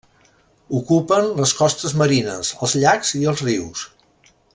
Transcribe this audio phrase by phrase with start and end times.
[0.77, 3.85] Ocupen les costes marines, els llacs i els rius.